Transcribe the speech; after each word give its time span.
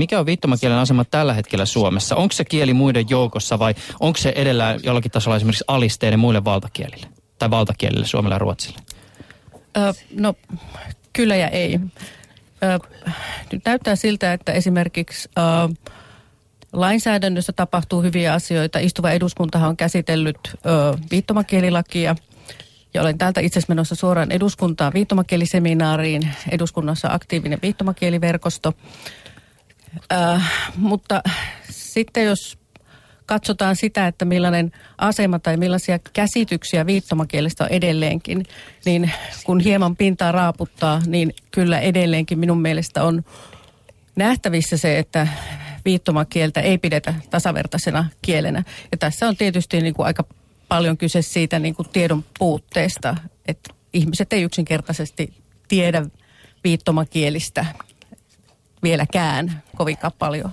Mikä 0.00 0.18
on 0.20 0.26
viittomakielen 0.26 0.78
asema 0.78 1.04
tällä 1.04 1.34
hetkellä 1.34 1.66
Suomessa? 1.66 2.16
Onko 2.16 2.32
se 2.32 2.44
kieli 2.44 2.74
muiden 2.74 3.06
joukossa 3.08 3.58
vai 3.58 3.74
onko 4.00 4.18
se 4.18 4.32
edellä 4.36 4.76
jollakin 4.82 5.10
tasolla 5.10 5.36
esimerkiksi 5.36 5.64
alisteinen 5.68 6.18
muille 6.18 6.44
valtakielille? 6.44 7.06
Tai 7.38 7.50
valtakielille 7.50 8.06
Suomelle 8.06 8.34
ja 8.34 8.38
Ruotsille? 8.38 8.78
Ö, 9.76 9.92
no, 10.14 10.34
kyllä 11.12 11.36
ja 11.36 11.48
ei. 11.48 11.80
Ö, 12.62 12.78
nyt 13.52 13.62
näyttää 13.64 13.96
siltä, 13.96 14.32
että 14.32 14.52
esimerkiksi 14.52 15.28
ö, 15.38 15.74
lainsäädännössä 16.72 17.52
tapahtuu 17.52 18.02
hyviä 18.02 18.32
asioita. 18.32 18.78
Istuva 18.78 19.10
eduskuntahan 19.10 19.68
on 19.68 19.76
käsitellyt 19.76 20.38
ö, 20.54 20.58
viittomakielilakia. 21.10 22.16
Ja 22.94 23.02
olen 23.02 23.18
täältä 23.18 23.40
itse 23.40 23.58
asiassa 23.58 23.70
menossa 23.72 23.94
suoraan 23.94 24.32
eduskuntaan 24.32 24.92
viittomakieliseminaariin. 24.94 26.28
Eduskunnassa 26.50 27.08
aktiivinen 27.12 27.58
viittomakieliverkosto. 27.62 28.72
Ö, 30.12 30.40
mutta 30.76 31.22
sitten 31.70 32.24
jos 32.24 32.58
katsotaan 33.26 33.76
sitä, 33.76 34.06
että 34.06 34.24
millainen 34.24 34.72
asema 34.98 35.38
tai 35.38 35.56
millaisia 35.56 35.98
käsityksiä 36.12 36.86
viittomakielestä 36.86 37.64
on 37.64 37.70
edelleenkin, 37.70 38.44
niin 38.84 39.10
kun 39.44 39.60
hieman 39.60 39.96
pintaa 39.96 40.32
raaputtaa, 40.32 41.02
niin 41.06 41.34
kyllä 41.50 41.80
edelleenkin 41.80 42.38
minun 42.38 42.62
mielestä 42.62 43.04
on 43.04 43.24
nähtävissä 44.16 44.76
se, 44.76 44.98
että 44.98 45.28
viittomakieltä 45.84 46.60
ei 46.60 46.78
pidetä 46.78 47.14
tasavertaisena 47.30 48.04
kielenä. 48.22 48.62
Ja 48.92 48.98
tässä 48.98 49.28
on 49.28 49.36
tietysti 49.36 49.80
niin 49.80 49.94
kuin 49.94 50.06
aika 50.06 50.24
paljon 50.68 50.96
kyse 50.96 51.22
siitä 51.22 51.58
niin 51.58 51.74
kuin 51.74 51.88
tiedon 51.88 52.24
puutteesta, 52.38 53.16
että 53.48 53.74
ihmiset 53.92 54.32
ei 54.32 54.42
yksinkertaisesti 54.42 55.34
tiedä 55.68 56.06
viittomakielistä 56.64 57.66
vieläkään 58.82 59.62
kovinkaan 59.76 60.12
paljon. 60.18 60.50